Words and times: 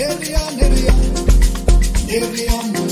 Give 0.00 0.18
me 0.18 0.34
on, 0.34 0.56
give 0.56 0.70
on, 2.48 2.72
on. 2.72 2.89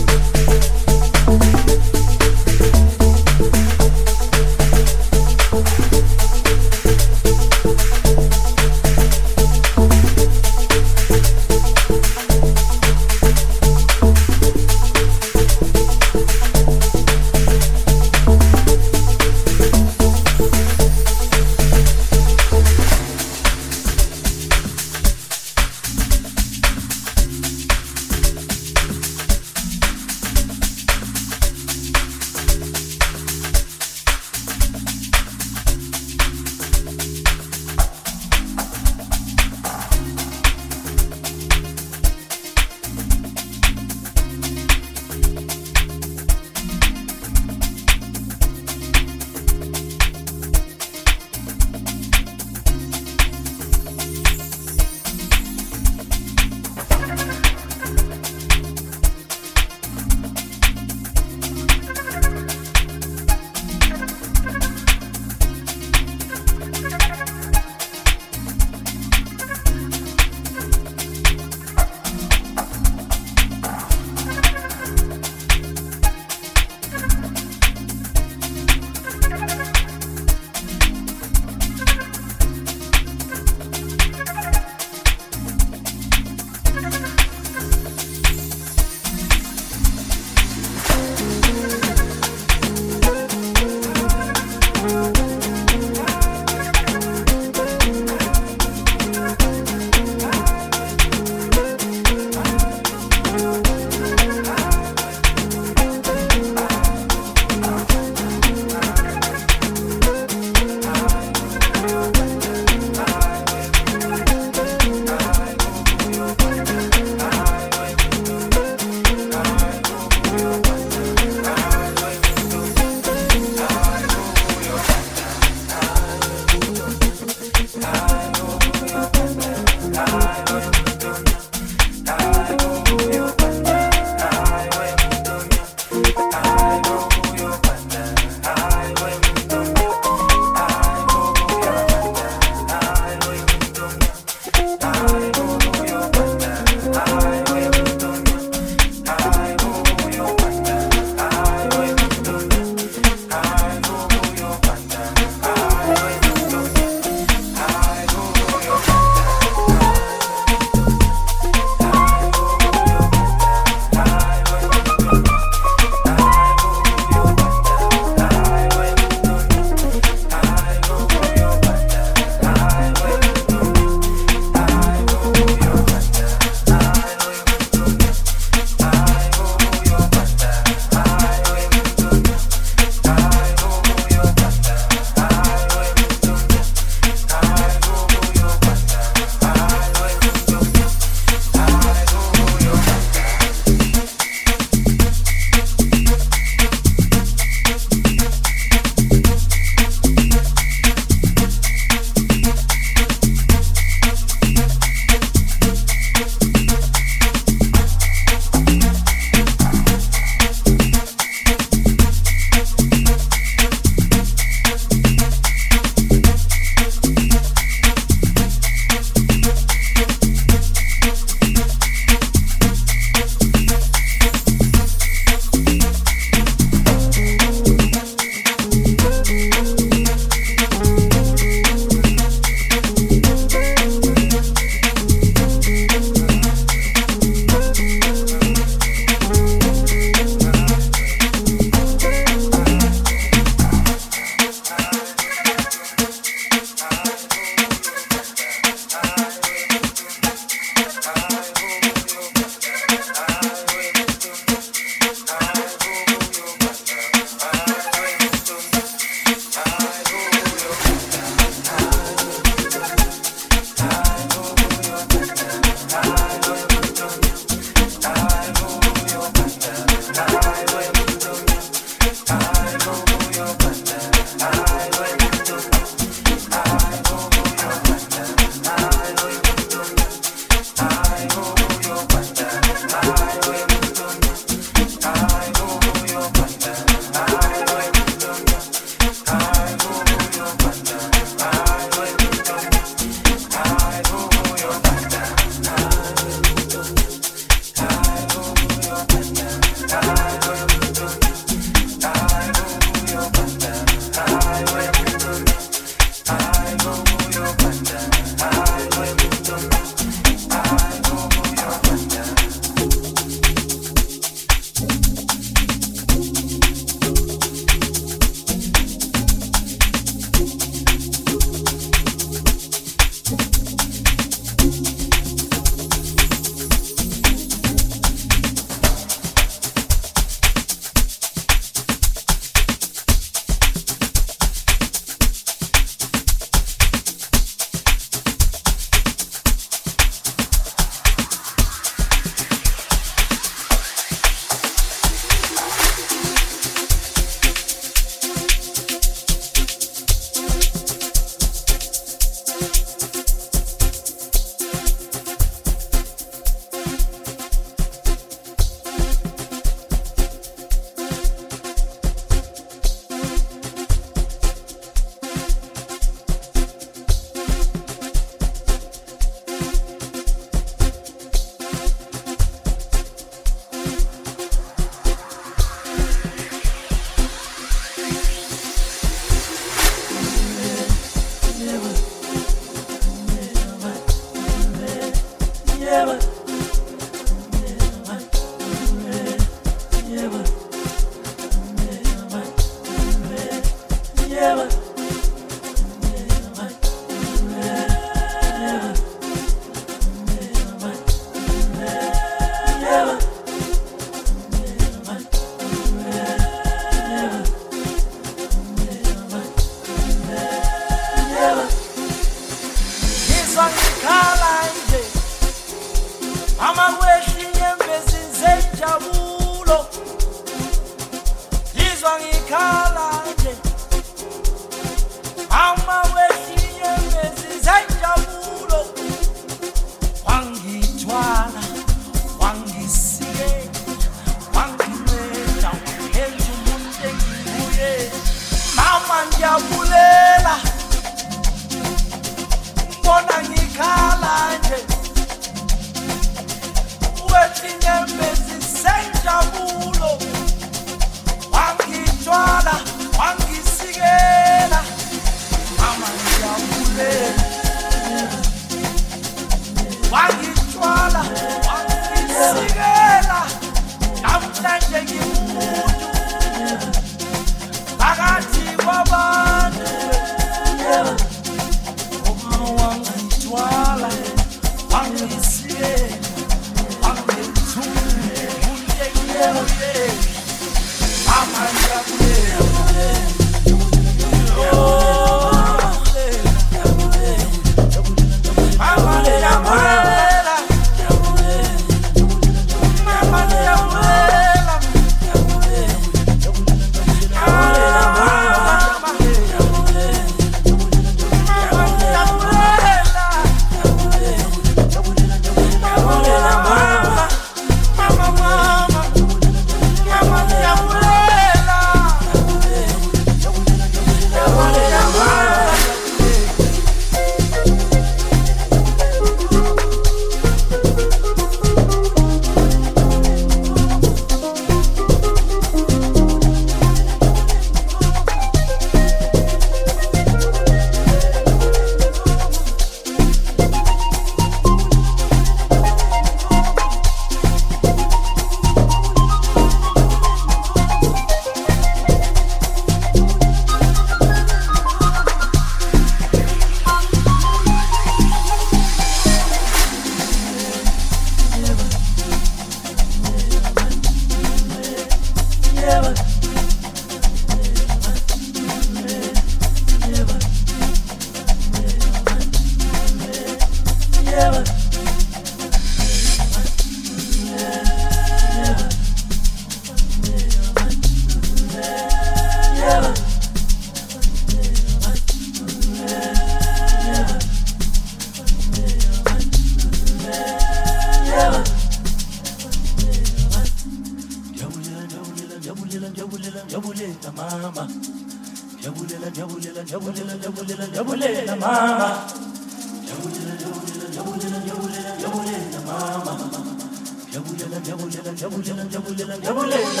Yabulele 599.42 600.00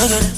Look 0.00 0.12
at 0.12 0.22
it. 0.22 0.37